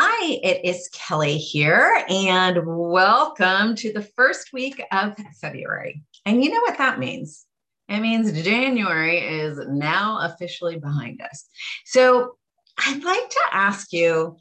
Hi, 0.00 0.38
it 0.44 0.64
is 0.64 0.88
Kelly 0.92 1.38
here, 1.38 2.04
and 2.08 2.60
welcome 2.64 3.74
to 3.74 3.92
the 3.92 4.02
first 4.14 4.52
week 4.52 4.80
of 4.92 5.16
February. 5.40 6.04
And 6.24 6.44
you 6.44 6.50
know 6.50 6.60
what 6.60 6.78
that 6.78 7.00
means? 7.00 7.46
It 7.88 7.98
means 7.98 8.30
January 8.44 9.18
is 9.18 9.58
now 9.66 10.20
officially 10.20 10.78
behind 10.78 11.20
us. 11.20 11.46
So 11.84 12.36
I'd 12.78 13.02
like 13.02 13.28
to 13.28 13.40
ask 13.50 13.92
you 13.92 14.36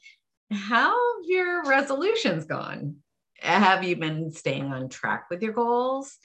how 0.51 0.89
have 0.91 1.25
your 1.25 1.63
resolutions 1.63 2.45
gone? 2.45 2.97
Have 3.39 3.83
you 3.83 3.95
been 3.95 4.29
staying 4.29 4.71
on 4.71 4.89
track 4.89 5.25
with 5.31 5.41
your 5.41 5.53
goals? 5.53 6.19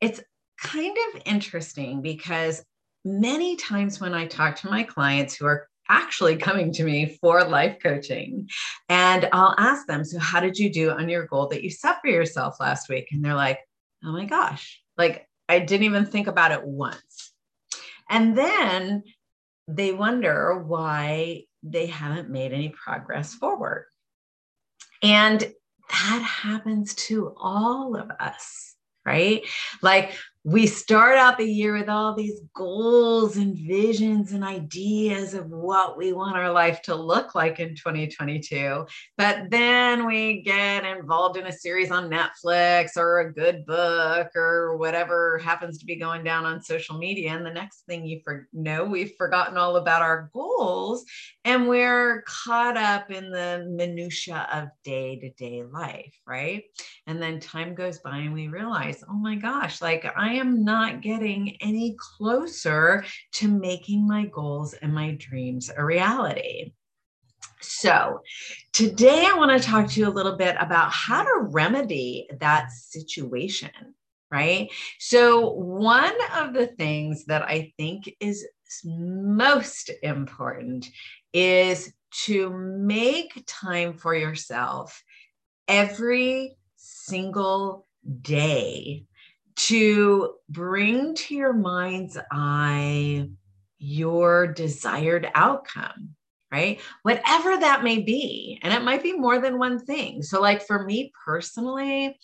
It's 0.00 0.22
kind 0.58 0.96
of 1.12 1.20
interesting 1.26 2.00
because 2.00 2.64
many 3.04 3.56
times 3.56 4.00
when 4.00 4.14
I 4.14 4.26
talk 4.26 4.56
to 4.56 4.70
my 4.70 4.84
clients 4.84 5.36
who 5.36 5.44
are 5.44 5.68
actually 5.90 6.36
coming 6.36 6.72
to 6.72 6.84
me 6.84 7.18
for 7.20 7.44
life 7.44 7.78
coaching. 7.82 8.48
And 8.88 9.28
I'll 9.32 9.54
ask 9.58 9.86
them, 9.86 10.04
So, 10.04 10.18
how 10.18 10.40
did 10.40 10.58
you 10.58 10.72
do 10.72 10.90
on 10.90 11.08
your 11.08 11.26
goal 11.26 11.48
that 11.48 11.62
you 11.62 11.70
set 11.70 12.00
for 12.00 12.08
yourself 12.08 12.56
last 12.60 12.88
week? 12.88 13.08
And 13.12 13.22
they're 13.22 13.34
like, 13.34 13.58
Oh 14.04 14.12
my 14.12 14.24
gosh, 14.24 14.80
like 14.96 15.28
I 15.48 15.58
didn't 15.58 15.84
even 15.84 16.06
think 16.06 16.28
about 16.28 16.52
it 16.52 16.64
once. 16.64 17.32
And 18.08 18.38
then 18.38 19.02
they 19.68 19.92
wonder 19.92 20.58
why 20.58 21.44
they 21.62 21.86
haven't 21.86 22.30
made 22.30 22.52
any 22.52 22.70
progress 22.70 23.34
forward. 23.34 23.86
And 25.02 25.40
that 25.40 26.22
happens 26.22 26.94
to 26.94 27.34
all 27.36 27.96
of 27.96 28.10
us, 28.20 28.74
right? 29.04 29.42
Like 29.82 30.14
we 30.42 30.66
start 30.66 31.18
out 31.18 31.36
the 31.36 31.44
year 31.44 31.76
with 31.76 31.90
all 31.90 32.14
these 32.14 32.40
goals 32.54 33.36
and 33.36 33.58
visions 33.58 34.32
and 34.32 34.42
ideas 34.42 35.34
of 35.34 35.50
what 35.50 35.98
we 35.98 36.14
want 36.14 36.34
our 36.34 36.50
life 36.50 36.80
to 36.80 36.94
look 36.94 37.34
like 37.34 37.60
in 37.60 37.74
2022. 37.74 38.86
But 39.18 39.50
then 39.50 40.06
we 40.06 40.40
get 40.40 40.86
involved 40.86 41.36
in 41.36 41.46
a 41.46 41.52
series 41.52 41.90
on 41.90 42.10
Netflix 42.10 42.96
or 42.96 43.20
a 43.20 43.32
good 43.32 43.66
book 43.66 44.28
or 44.34 44.78
whatever 44.78 45.36
happens 45.38 45.76
to 45.78 45.84
be 45.84 45.96
going 45.96 46.24
down 46.24 46.46
on 46.46 46.62
social 46.62 46.96
media. 46.96 47.32
And 47.32 47.44
the 47.44 47.52
next 47.52 47.84
thing 47.86 48.06
you 48.06 48.20
for- 48.24 48.48
know, 48.54 48.84
we've 48.84 49.12
forgotten 49.18 49.58
all 49.58 49.76
about 49.76 50.00
our 50.00 50.30
goals 50.32 51.04
and 51.44 51.68
we're 51.68 52.22
caught 52.22 52.78
up 52.78 53.10
in 53.10 53.30
the 53.30 53.66
minutia 53.68 54.48
of 54.50 54.68
day 54.84 55.18
to 55.18 55.30
day 55.32 55.64
life, 55.64 56.14
right? 56.26 56.64
And 57.06 57.20
then 57.20 57.40
time 57.40 57.74
goes 57.74 57.98
by 57.98 58.18
and 58.18 58.32
we 58.32 58.48
realize, 58.48 59.04
oh 59.06 59.14
my 59.14 59.34
gosh, 59.34 59.82
like 59.82 60.10
I 60.16 60.29
am 60.34 60.64
not 60.64 61.02
getting 61.02 61.56
any 61.60 61.96
closer 61.98 63.04
to 63.32 63.48
making 63.48 64.06
my 64.06 64.26
goals 64.26 64.74
and 64.74 64.94
my 64.94 65.12
dreams 65.12 65.70
a 65.74 65.84
reality. 65.84 66.72
So, 67.60 68.20
today 68.72 69.26
I 69.26 69.36
want 69.36 69.50
to 69.60 69.66
talk 69.66 69.88
to 69.88 70.00
you 70.00 70.08
a 70.08 70.10
little 70.10 70.36
bit 70.36 70.56
about 70.58 70.92
how 70.92 71.22
to 71.22 71.48
remedy 71.50 72.28
that 72.40 72.70
situation, 72.72 73.70
right? 74.30 74.70
So, 74.98 75.50
one 75.50 76.14
of 76.36 76.54
the 76.54 76.68
things 76.68 77.26
that 77.26 77.42
I 77.42 77.72
think 77.76 78.14
is 78.18 78.46
most 78.84 79.90
important 80.02 80.88
is 81.32 81.92
to 82.24 82.50
make 82.50 83.44
time 83.46 83.94
for 83.94 84.14
yourself 84.14 85.02
every 85.68 86.56
single 86.76 87.86
day 88.22 89.04
to 89.56 90.34
bring 90.48 91.14
to 91.14 91.34
your 91.34 91.52
mind's 91.52 92.18
eye 92.30 93.28
your 93.78 94.46
desired 94.46 95.30
outcome 95.34 96.14
right? 96.52 96.80
Whatever 97.02 97.56
that 97.58 97.84
may 97.84 97.98
be 97.98 98.58
and 98.62 98.74
it 98.74 98.82
might 98.82 99.02
be 99.02 99.12
more 99.12 99.38
than 99.38 99.58
one 99.58 99.78
thing. 99.78 100.22
So 100.22 100.40
like 100.40 100.66
for 100.66 100.84
me 100.84 101.12
personally 101.24 102.18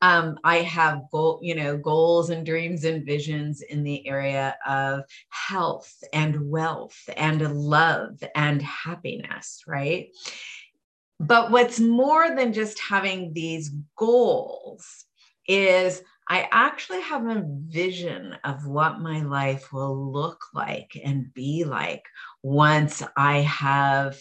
um, 0.00 0.38
i 0.44 0.58
have 0.58 1.02
goal 1.12 1.40
you 1.42 1.54
know 1.54 1.76
goals 1.76 2.30
and 2.30 2.46
dreams 2.46 2.84
and 2.84 3.04
visions 3.04 3.62
in 3.62 3.82
the 3.82 4.06
area 4.08 4.56
of 4.66 5.02
health 5.28 5.92
and 6.12 6.50
wealth 6.50 6.98
and 7.16 7.40
love 7.54 8.18
and 8.34 8.62
happiness 8.62 9.62
right? 9.66 10.08
But 11.18 11.50
what's 11.50 11.80
more 11.80 12.34
than 12.34 12.52
just 12.52 12.78
having 12.78 13.32
these 13.32 13.70
goals 13.96 15.06
is 15.48 16.02
I 16.28 16.48
actually 16.50 17.02
have 17.02 17.26
a 17.26 17.44
vision 17.46 18.36
of 18.44 18.66
what 18.66 19.00
my 19.00 19.22
life 19.22 19.72
will 19.72 20.12
look 20.12 20.40
like 20.52 20.96
and 21.04 21.32
be 21.32 21.64
like 21.64 22.02
once 22.42 23.02
I 23.16 23.38
have 23.40 24.18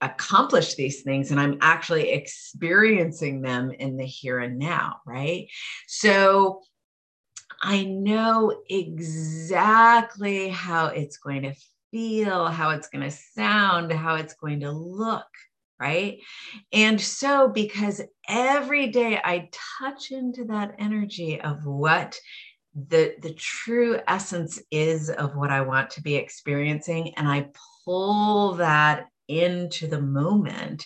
accomplished 0.00 0.76
these 0.76 1.02
things 1.02 1.30
and 1.30 1.40
I'm 1.40 1.58
actually 1.60 2.10
experiencing 2.10 3.40
them 3.40 3.70
in 3.70 3.96
the 3.96 4.04
here 4.04 4.38
and 4.38 4.58
now, 4.58 5.00
right? 5.06 5.48
So 5.86 6.60
I 7.62 7.84
know 7.84 8.62
exactly 8.68 10.48
how 10.48 10.86
it's 10.88 11.16
going 11.16 11.42
to 11.42 11.54
feel, 11.90 12.46
how 12.46 12.70
it's 12.70 12.88
going 12.88 13.04
to 13.04 13.10
sound, 13.10 13.92
how 13.92 14.16
it's 14.16 14.34
going 14.34 14.60
to 14.60 14.70
look 14.70 15.26
right? 15.80 16.18
And 16.72 17.00
so, 17.00 17.48
because 17.48 18.00
every 18.28 18.88
day 18.88 19.20
I 19.22 19.48
touch 19.80 20.10
into 20.10 20.44
that 20.46 20.74
energy 20.78 21.40
of 21.40 21.64
what 21.66 22.16
the 22.74 23.14
the 23.22 23.32
true 23.34 24.00
essence 24.08 24.60
is 24.70 25.08
of 25.08 25.36
what 25.36 25.50
I 25.50 25.60
want 25.60 25.90
to 25.90 26.02
be 26.02 26.16
experiencing, 26.16 27.14
and 27.16 27.28
I 27.28 27.50
pull 27.84 28.54
that 28.54 29.06
into 29.28 29.86
the 29.86 30.00
moment. 30.00 30.84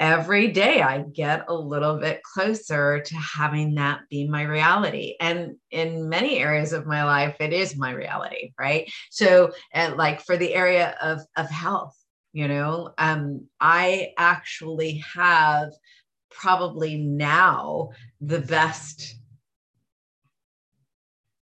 Every 0.00 0.52
day, 0.52 0.80
I 0.80 1.02
get 1.12 1.46
a 1.48 1.54
little 1.54 1.98
bit 1.98 2.22
closer 2.22 3.00
to 3.00 3.16
having 3.16 3.74
that 3.74 4.02
be 4.08 4.28
my 4.28 4.42
reality. 4.42 5.16
And 5.20 5.56
in 5.72 6.08
many 6.08 6.38
areas 6.38 6.72
of 6.72 6.86
my 6.86 7.02
life, 7.02 7.34
it 7.40 7.52
is 7.52 7.76
my 7.76 7.90
reality, 7.90 8.52
right? 8.60 8.88
So, 9.10 9.50
like 9.74 10.20
for 10.20 10.36
the 10.36 10.54
area 10.54 10.96
of, 11.02 11.22
of 11.36 11.50
health, 11.50 11.96
you 12.32 12.48
know 12.48 12.92
um 12.98 13.46
i 13.60 14.12
actually 14.18 15.02
have 15.14 15.70
probably 16.30 16.96
now 16.96 17.90
the 18.20 18.40
best 18.40 19.16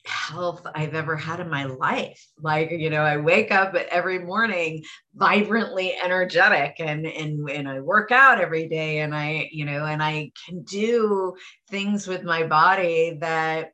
health 0.06 0.66
I've 0.74 0.96
ever 0.96 1.16
had 1.16 1.40
in 1.40 1.50
my 1.50 1.66
life. 1.66 2.26
Like, 2.42 2.72
you 2.72 2.90
know, 2.90 3.02
I 3.02 3.18
wake 3.18 3.52
up 3.52 3.76
every 3.76 4.20
morning 4.20 4.84
vibrantly 5.16 5.96
energetic 5.96 6.76
and 6.80 7.06
and 7.06 7.50
and 7.50 7.70
I 7.70 7.80
work 7.82 8.12
out 8.12 8.40
every 8.40 8.68
day 8.68 9.00
and 9.00 9.16
I, 9.16 9.50
you 9.52 9.66
know, 9.66 9.86
and 9.86 10.02
I 10.02 10.32
can 10.46 10.64
do 10.64 11.36
things 11.70 12.08
with 12.08 12.24
my 12.24 12.44
body 12.44 13.18
that 13.22 13.74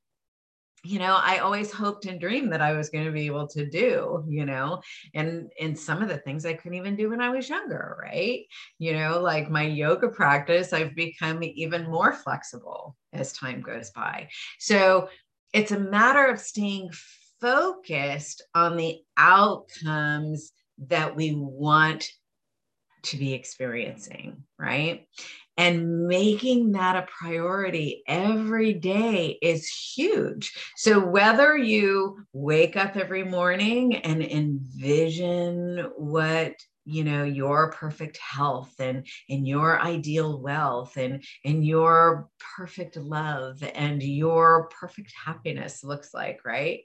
you 0.87 0.99
know 0.99 1.19
i 1.21 1.39
always 1.39 1.71
hoped 1.71 2.05
and 2.05 2.21
dreamed 2.21 2.51
that 2.51 2.61
i 2.61 2.71
was 2.71 2.89
going 2.89 3.05
to 3.05 3.11
be 3.11 3.25
able 3.25 3.47
to 3.47 3.69
do 3.69 4.23
you 4.29 4.45
know 4.45 4.81
and 5.13 5.51
and 5.59 5.77
some 5.77 6.01
of 6.01 6.07
the 6.07 6.19
things 6.19 6.45
i 6.45 6.53
couldn't 6.53 6.77
even 6.77 6.95
do 6.95 7.09
when 7.09 7.21
i 7.21 7.29
was 7.29 7.49
younger 7.49 7.97
right? 8.01 8.45
You 8.79 8.93
know 8.93 9.19
like 9.19 9.49
my 9.49 9.63
yoga 9.63 10.07
practice 10.07 10.71
i've 10.71 10.95
become 10.95 11.43
even 11.43 11.89
more 11.89 12.13
flexible 12.13 12.95
as 13.13 13.33
time 13.33 13.61
goes 13.61 13.91
by. 13.91 14.29
So 14.59 15.09
it's 15.53 15.71
a 15.71 15.79
matter 15.79 16.25
of 16.25 16.39
staying 16.39 16.89
focused 17.41 18.43
on 18.55 18.77
the 18.77 18.99
outcomes 19.17 20.51
that 20.87 21.15
we 21.15 21.33
want 21.35 22.07
to 23.03 23.17
be 23.17 23.33
experiencing 23.33 24.43
right 24.57 25.07
and 25.57 26.07
making 26.07 26.73
that 26.73 26.95
a 26.95 27.07
priority 27.19 28.03
every 28.07 28.73
day 28.73 29.37
is 29.41 29.67
huge. 29.67 30.53
So, 30.75 30.99
whether 30.99 31.57
you 31.57 32.25
wake 32.33 32.75
up 32.75 32.95
every 32.95 33.23
morning 33.23 33.95
and 33.97 34.21
envision 34.23 35.89
what 35.97 36.53
you 36.87 37.03
know 37.03 37.25
your 37.25 37.71
perfect 37.71 38.17
health 38.17 38.73
and 38.79 39.05
and 39.29 39.45
your 39.45 39.79
ideal 39.79 40.41
wealth 40.41 40.95
and 40.95 41.21
and 41.43 41.65
your 41.65 42.29
perfect 42.55 42.95
love 42.95 43.61
and 43.75 44.01
your 44.01 44.69
perfect 44.69 45.11
happiness 45.25 45.83
looks 45.83 46.13
like 46.13 46.39
right 46.45 46.81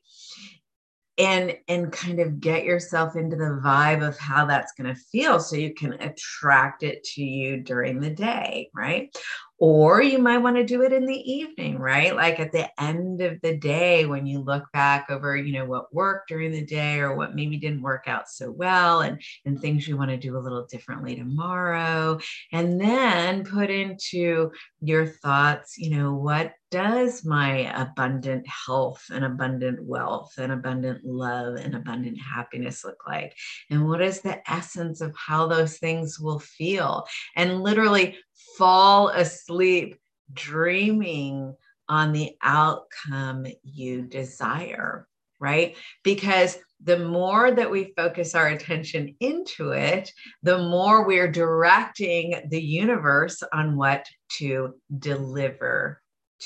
and 1.23 1.57
and 1.69 1.93
kind 1.93 2.19
of 2.19 2.41
get 2.41 2.65
yourself 2.65 3.15
into 3.15 3.37
the 3.37 3.61
vibe 3.65 4.07
of 4.07 4.19
how 4.19 4.45
that's 4.45 4.73
going 4.73 4.93
to 4.93 5.01
feel 5.01 5.39
so 5.39 5.55
you 5.55 5.73
can 5.73 5.93
attract 5.95 6.83
it 6.83 7.05
to 7.05 7.23
you 7.23 7.59
during 7.59 8.01
the 8.01 8.11
day 8.11 8.69
right 8.75 9.17
Or 9.65 10.03
you 10.03 10.19
might 10.19 10.39
want 10.39 10.57
to 10.57 10.65
do 10.65 10.83
it 10.83 10.93
in 10.93 11.07
the 11.07 11.33
evening, 11.33 11.79
right? 11.79 12.17
Like 12.17 12.41
at 12.41 12.51
the 12.51 12.69
end 12.83 13.23
of 13.23 13.41
the 13.43 13.57
day 13.57 14.07
when 14.07 14.27
you 14.27 14.41
look 14.41 14.65
back 14.73 15.09
over, 15.09 15.37
you 15.37 15.53
know, 15.53 15.65
what 15.65 15.95
worked 15.95 16.31
during 16.31 16.51
the 16.51 16.65
day 16.65 16.99
or 16.99 17.15
what 17.15 17.37
maybe 17.37 17.59
didn't 17.59 17.81
work 17.81 18.09
out 18.09 18.29
so 18.29 18.51
well 18.51 19.03
and, 19.03 19.23
and 19.45 19.61
things 19.61 19.87
you 19.87 19.97
want 19.97 20.11
to 20.11 20.17
do 20.17 20.37
a 20.37 20.41
little 20.43 20.67
differently 20.67 21.15
tomorrow. 21.15 22.19
And 22.51 22.81
then 22.81 23.45
put 23.45 23.71
into 23.71 24.51
your 24.81 25.07
thoughts, 25.07 25.79
you 25.79 25.97
know, 25.97 26.13
what 26.13 26.55
does 26.73 27.23
my 27.23 27.71
abundant 27.81 28.47
health 28.49 29.05
and 29.13 29.25
abundant 29.25 29.79
wealth 29.85 30.33
and 30.39 30.51
abundant 30.51 31.05
love 31.05 31.57
and 31.57 31.77
abundant 31.77 32.19
happiness 32.19 32.83
look 32.83 33.07
like? 33.07 33.37
And 33.71 33.87
what 33.87 34.01
is 34.01 34.23
the 34.23 34.41
essence 34.51 35.03
of 35.03 35.15
how 35.15 35.47
those 35.47 35.79
things 35.79 36.19
will 36.19 36.41
feel? 36.41 37.05
And 37.37 37.63
literally 37.63 38.17
fall 38.57 39.09
asleep 39.09 39.99
dreaming 40.33 41.55
on 41.89 42.13
the 42.13 42.33
outcome 42.43 43.47
you 43.63 44.03
desire, 44.03 45.07
right? 45.41 45.77
Because 46.05 46.59
the 46.83 46.99
more 46.99 47.51
that 47.51 47.71
we 47.71 47.93
focus 47.97 48.35
our 48.35 48.49
attention 48.49 49.15
into 49.21 49.71
it, 49.71 50.11
the 50.43 50.59
more 50.59 51.07
we're 51.07 51.31
directing 51.31 52.41
the 52.49 52.61
universe 52.61 53.43
on 53.53 53.77
what 53.77 54.07
to 54.39 54.75
deliver 54.99 56.01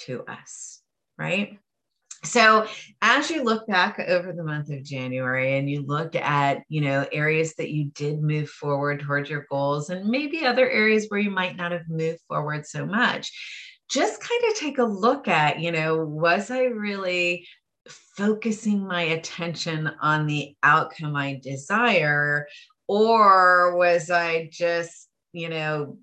to 0.06 0.24
us, 0.26 0.82
right? 1.16 1.58
So 2.26 2.66
as 3.02 3.30
you 3.30 3.42
look 3.42 3.66
back 3.66 3.98
over 3.98 4.32
the 4.32 4.44
month 4.44 4.70
of 4.70 4.82
January 4.82 5.58
and 5.58 5.70
you 5.70 5.82
look 5.82 6.14
at, 6.14 6.62
you 6.68 6.80
know, 6.80 7.06
areas 7.12 7.54
that 7.54 7.70
you 7.70 7.86
did 7.94 8.22
move 8.22 8.50
forward 8.50 9.00
towards 9.00 9.30
your 9.30 9.46
goals 9.50 9.90
and 9.90 10.08
maybe 10.08 10.44
other 10.44 10.68
areas 10.68 11.06
where 11.08 11.20
you 11.20 11.30
might 11.30 11.56
not 11.56 11.72
have 11.72 11.88
moved 11.88 12.20
forward 12.28 12.66
so 12.66 12.84
much, 12.84 13.30
just 13.88 14.20
kind 14.20 14.44
of 14.50 14.58
take 14.58 14.78
a 14.78 14.84
look 14.84 15.28
at, 15.28 15.60
you 15.60 15.70
know, 15.70 16.04
was 16.04 16.50
I 16.50 16.64
really 16.64 17.46
focusing 18.16 18.86
my 18.86 19.02
attention 19.02 19.90
on 20.00 20.26
the 20.26 20.56
outcome 20.62 21.14
I 21.14 21.40
desire? 21.42 22.46
Or 22.88 23.76
was 23.76 24.10
I 24.10 24.48
just, 24.50 25.08
you 25.32 25.48
know, 25.48 25.98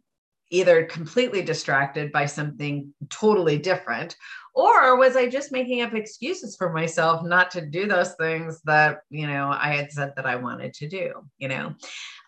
either 0.54 0.86
completely 0.86 1.42
distracted 1.42 2.12
by 2.12 2.28
something 2.28 2.94
totally 3.10 3.58
different 3.58 4.16
or 4.54 4.96
was 4.98 5.16
i 5.16 5.28
just 5.28 5.52
making 5.52 5.82
up 5.82 5.96
excuses 5.96 6.56
for 6.56 6.72
myself 6.72 7.24
not 7.24 7.50
to 7.50 7.66
do 7.66 7.88
those 7.88 8.14
things 8.14 8.62
that 8.62 9.00
you 9.10 9.26
know 9.26 9.50
i 9.60 9.74
had 9.74 9.92
said 9.92 10.14
that 10.16 10.28
i 10.28 10.36
wanted 10.36 10.74
to 10.74 10.88
do 10.88 11.12
you 11.40 11.48
know? 11.48 11.74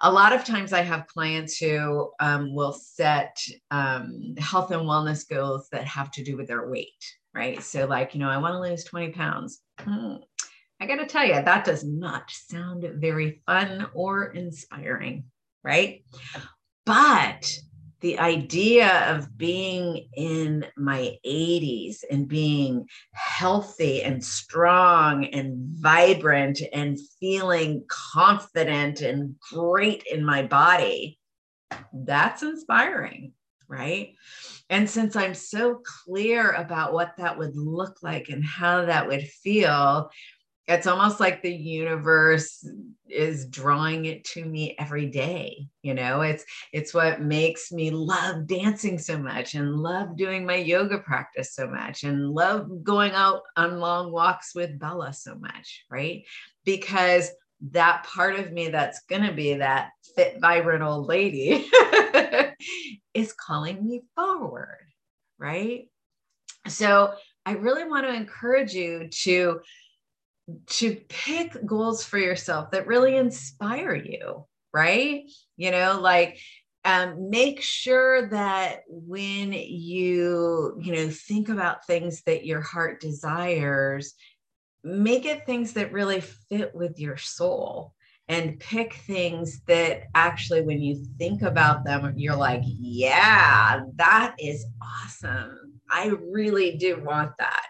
A 0.01 0.11
lot 0.11 0.33
of 0.33 0.43
times 0.43 0.73
i 0.73 0.81
have 0.81 1.07
clients 1.07 1.57
who 1.57 2.11
um, 2.19 2.53
will 2.53 2.73
set 2.73 3.37
um, 3.71 4.35
health 4.39 4.71
and 4.71 4.81
wellness 4.81 5.27
goals 5.29 5.69
that 5.71 5.85
have 5.85 6.11
to 6.11 6.23
do 6.23 6.35
with 6.35 6.47
their 6.47 6.67
weight 6.67 7.03
right? 7.33 7.61
So 7.61 7.85
like 7.85 8.15
you 8.15 8.19
know 8.19 8.29
i 8.29 8.37
want 8.37 8.53
to 8.53 8.59
lose 8.59 8.83
20 8.85 9.11
pounds. 9.11 9.61
Hmm. 9.79 10.15
i 10.79 10.87
got 10.87 10.95
to 10.95 11.05
tell 11.05 11.25
you 11.25 11.33
that 11.33 11.65
does 11.65 11.83
not 11.83 12.31
sound 12.31 12.85
very 12.95 13.41
fun 13.45 13.87
or 13.93 14.31
inspiring 14.31 15.25
right? 15.63 16.03
But 16.85 17.51
the 18.05 18.19
idea 18.19 19.11
of 19.15 19.35
being 19.35 20.07
in 20.13 20.63
my 20.77 21.17
80s 21.25 22.03
and 22.11 22.27
being 22.27 22.87
healthy 23.13 24.03
and 24.03 24.23
strong 24.23 25.25
and 25.25 25.57
vibrant 25.57 26.61
and 26.71 26.99
feeling 27.19 27.83
confident 27.87 29.01
and 29.01 29.33
great 29.51 30.03
in 30.03 30.23
my 30.23 30.43
body, 30.43 31.17
that's 31.93 32.43
inspiring, 32.43 33.33
right? 33.67 34.13
And 34.69 34.87
since 34.87 35.15
I'm 35.15 35.33
so 35.33 35.81
clear 36.03 36.51
about 36.51 36.93
what 36.93 37.13
that 37.17 37.39
would 37.39 37.55
look 37.55 38.03
like 38.03 38.29
and 38.29 38.45
how 38.45 38.85
that 38.85 39.07
would 39.07 39.23
feel, 39.23 40.11
it's 40.67 40.87
almost 40.87 41.19
like 41.19 41.41
the 41.41 41.53
universe 41.53 42.67
is 43.07 43.47
drawing 43.47 44.05
it 44.05 44.23
to 44.23 44.43
me 44.43 44.75
every 44.79 45.05
day 45.05 45.67
you 45.85 45.93
know? 45.93 46.21
It's 46.21 46.43
it's 46.73 46.95
what 46.95 47.21
makes 47.21 47.71
me 47.71 47.91
love 47.91 48.47
dancing 48.47 48.97
so 48.97 49.19
much 49.19 49.53
and 49.53 49.75
love 49.75 50.17
doing 50.17 50.47
my 50.47 50.55
yoga 50.55 50.97
practice 50.97 51.53
so 51.53 51.67
much 51.67 52.03
and 52.03 52.31
love 52.31 52.83
going 52.83 53.11
out 53.11 53.43
on 53.55 53.79
long 53.79 54.11
walks 54.11 54.55
with 54.55 54.79
bella 54.79 55.13
so 55.13 55.35
much 55.35 55.85
right? 55.91 56.23
Because 56.63 57.29
that 57.71 58.03
part 58.03 58.35
of 58.35 58.51
me 58.51 58.69
that's 58.69 59.01
going 59.07 59.23
to 59.23 59.31
be 59.31 59.53
that 59.53 59.91
fit 60.15 60.39
vibrant 60.41 60.83
old 60.83 61.07
lady 61.07 61.69
is 63.13 63.33
calling 63.33 63.85
me 63.85 64.01
forward 64.15 64.87
right? 65.37 65.87
So 66.67 67.13
i 67.45 67.51
really 67.51 67.87
want 67.87 68.07
to 68.07 68.13
encourage 68.13 68.73
you 68.73 69.07
to 69.11 69.59
to 70.67 70.95
pick 71.09 71.65
goals 71.65 72.03
for 72.03 72.17
yourself 72.17 72.71
that 72.71 72.87
really 72.87 73.15
inspire 73.15 73.95
you, 73.95 74.45
right? 74.73 75.23
You 75.57 75.71
know, 75.71 75.99
like 75.99 76.39
um, 76.83 77.31
make 77.31 77.61
sure 77.61 78.29
that 78.29 78.81
when 78.87 79.53
you, 79.53 80.79
you 80.79 80.93
know, 80.93 81.09
think 81.09 81.49
about 81.49 81.85
things 81.87 82.21
that 82.23 82.45
your 82.45 82.61
heart 82.61 83.01
desires, 83.01 84.13
make 84.83 85.25
it 85.25 85.47
things 85.47 85.73
that 85.73 85.91
really 85.91 86.21
fit 86.21 86.75
with 86.75 86.99
your 86.99 87.17
soul 87.17 87.93
and 88.27 88.59
pick 88.59 88.93
things 88.93 89.61
that 89.67 90.03
actually, 90.13 90.61
when 90.61 90.79
you 90.79 91.03
think 91.17 91.41
about 91.41 91.85
them, 91.85 92.13
you're 92.17 92.35
like, 92.35 92.61
yeah, 92.63 93.81
that 93.95 94.35
is 94.39 94.65
awesome. 94.81 95.81
I 95.89 96.07
really 96.07 96.77
do 96.77 97.01
want 97.03 97.31
that 97.39 97.65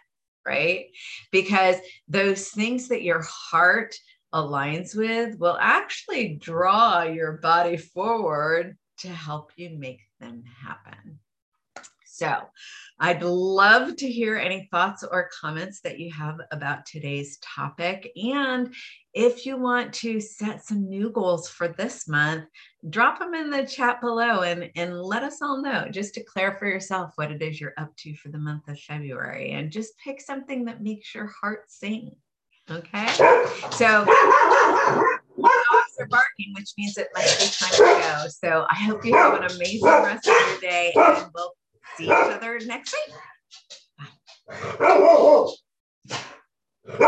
right? 0.46 0.88
Because 1.32 1.78
those 2.08 2.50
things 2.50 2.90
that 2.90 3.04
your 3.04 3.22
heart 3.22 3.96
aligns 4.34 4.96
with 4.96 5.40
will 5.40 5.58
actually 5.60 6.36
draw 6.36 7.04
your 7.04 7.34
body 7.34 7.78
forward 7.78 8.78
to 9.00 9.08
help 9.08 9.52
you 9.56 9.70
make 9.78 10.02
them 10.20 10.44
happen. 10.64 11.20
So, 12.16 12.44
I'd 12.98 13.24
love 13.24 13.98
to 13.98 14.10
hear 14.10 14.38
any 14.38 14.70
thoughts 14.72 15.04
or 15.04 15.30
comments 15.42 15.82
that 15.82 16.00
you 16.00 16.14
have 16.14 16.40
about 16.52 16.86
today's 16.86 17.38
topic. 17.40 18.10
And 18.16 18.74
if 19.14 19.46
you 19.46 19.58
want 19.58 19.92
to 19.96 20.22
set 20.22 20.64
some 20.64 20.88
new 20.88 21.10
goals 21.10 21.50
for 21.50 21.68
this 21.68 22.08
month, 22.08 22.46
drop 22.90 23.20
them 23.20 23.34
in 23.34 23.50
the 23.50 23.66
chat 23.66 24.00
below 24.00 24.44
and, 24.44 24.72
and 24.78 24.98
let 25.02 25.24
us 25.24 25.42
all 25.42 25.62
know. 25.62 25.90
Just 25.92 26.14
declare 26.14 26.54
for 26.54 26.68
yourself 26.68 27.12
what 27.16 27.32
it 27.32 27.42
is 27.42 27.60
you're 27.60 27.74
up 27.78 27.94
to 27.98 28.16
for 28.16 28.30
the 28.30 28.38
month 28.38 28.70
of 28.70 28.80
February 28.80 29.52
and 29.52 29.70
just 29.70 29.98
pick 29.98 30.22
something 30.22 30.64
that 30.64 30.82
makes 30.82 31.14
your 31.14 31.28
heart 31.42 31.66
sing. 31.68 32.16
Okay. 32.72 33.08
So, 33.72 34.06
dogs 34.06 35.96
are 36.00 36.08
barking, 36.08 36.54
which 36.56 36.72
means 36.78 36.98
it 36.98 37.10
might 37.14 37.36
be 37.40 37.48
time 37.52 37.72
to 37.72 38.24
go. 38.24 38.28
So, 38.30 38.66
I 38.70 38.76
hope 38.76 39.04
you 39.04 39.16
have 39.16 39.34
an 39.34 39.44
amazing 39.44 39.84
rest 39.84 40.28
of 40.28 40.34
your 40.34 40.60
day 40.62 40.94
and 40.96 41.30
we'll 41.36 41.52
see 41.98 42.06
each 42.06 42.10
other 42.12 42.60
next 42.66 42.94
week. 42.94 43.16
Bye. 44.80 45.52